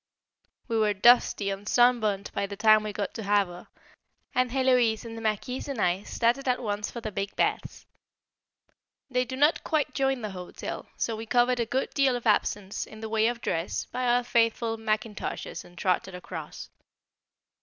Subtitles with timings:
[0.67, 3.67] We were dusty and sun burnt by the time we got to Havre,
[4.33, 7.85] and Héloise and the Marquise and I started at once for the big baths.
[9.11, 12.87] They do not quite join the hotel, so we covered a good deal of absence,
[12.87, 16.71] in the way of dress, by our faithful mackintoshes and trotted across.